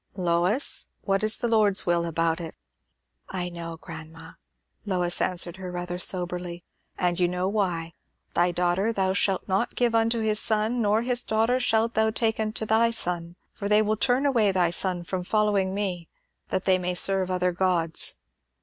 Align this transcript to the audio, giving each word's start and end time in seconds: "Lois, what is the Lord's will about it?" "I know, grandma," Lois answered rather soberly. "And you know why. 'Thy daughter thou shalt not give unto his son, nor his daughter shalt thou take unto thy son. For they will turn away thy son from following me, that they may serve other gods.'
"Lois, 0.15 0.87
what 1.01 1.23
is 1.23 1.37
the 1.37 1.47
Lord's 1.47 1.85
will 1.85 2.05
about 2.05 2.41
it?" 2.41 2.55
"I 3.29 3.49
know, 3.49 3.77
grandma," 3.77 4.31
Lois 4.83 5.21
answered 5.21 5.59
rather 5.59 5.99
soberly. 5.99 6.63
"And 6.97 7.19
you 7.19 7.27
know 7.27 7.47
why. 7.47 7.93
'Thy 8.33 8.51
daughter 8.51 8.91
thou 8.91 9.13
shalt 9.13 9.47
not 9.47 9.75
give 9.75 9.93
unto 9.93 10.19
his 10.19 10.39
son, 10.39 10.81
nor 10.81 11.03
his 11.03 11.23
daughter 11.23 11.59
shalt 11.59 11.93
thou 11.93 12.09
take 12.09 12.39
unto 12.39 12.65
thy 12.65 12.89
son. 12.89 13.35
For 13.53 13.69
they 13.69 13.83
will 13.83 13.95
turn 13.95 14.25
away 14.25 14.51
thy 14.51 14.71
son 14.71 15.03
from 15.03 15.23
following 15.23 15.75
me, 15.75 16.09
that 16.47 16.65
they 16.65 16.79
may 16.79 16.95
serve 16.95 17.29
other 17.29 17.51
gods.' 17.51 18.15